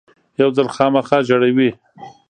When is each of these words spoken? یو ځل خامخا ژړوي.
یو 0.39 0.49
ځل 0.57 0.67
خامخا 0.75 1.17
ژړوي. 1.27 1.69